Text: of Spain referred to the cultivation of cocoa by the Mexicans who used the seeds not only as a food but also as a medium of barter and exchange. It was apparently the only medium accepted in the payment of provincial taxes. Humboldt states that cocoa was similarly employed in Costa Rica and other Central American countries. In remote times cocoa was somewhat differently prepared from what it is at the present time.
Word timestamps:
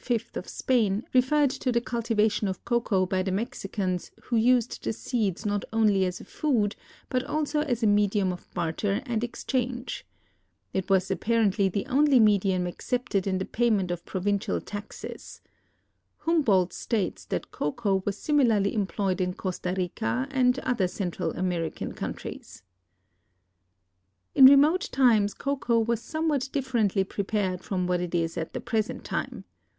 of 0.33 0.49
Spain 0.49 1.05
referred 1.13 1.51
to 1.51 1.71
the 1.71 1.79
cultivation 1.79 2.47
of 2.47 2.65
cocoa 2.65 3.05
by 3.05 3.21
the 3.21 3.31
Mexicans 3.31 4.09
who 4.23 4.35
used 4.35 4.83
the 4.83 4.91
seeds 4.93 5.45
not 5.45 5.63
only 5.71 6.05
as 6.05 6.19
a 6.19 6.23
food 6.25 6.75
but 7.07 7.23
also 7.25 7.59
as 7.59 7.83
a 7.83 7.85
medium 7.85 8.31
of 8.33 8.51
barter 8.55 9.03
and 9.05 9.23
exchange. 9.23 10.03
It 10.73 10.89
was 10.89 11.11
apparently 11.11 11.69
the 11.69 11.85
only 11.85 12.19
medium 12.19 12.65
accepted 12.65 13.27
in 13.27 13.37
the 13.37 13.45
payment 13.45 13.91
of 13.91 14.03
provincial 14.03 14.59
taxes. 14.59 15.39
Humboldt 16.17 16.73
states 16.73 17.23
that 17.25 17.51
cocoa 17.51 18.01
was 18.03 18.17
similarly 18.17 18.73
employed 18.73 19.21
in 19.21 19.35
Costa 19.35 19.75
Rica 19.77 20.27
and 20.31 20.57
other 20.61 20.87
Central 20.87 21.29
American 21.33 21.91
countries. 21.93 22.63
In 24.33 24.47
remote 24.47 24.89
times 24.91 25.35
cocoa 25.35 25.77
was 25.77 26.01
somewhat 26.01 26.49
differently 26.51 27.03
prepared 27.03 27.61
from 27.61 27.85
what 27.85 28.01
it 28.01 28.15
is 28.15 28.35
at 28.35 28.53
the 28.53 28.59
present 28.61 29.03
time. 29.03 29.45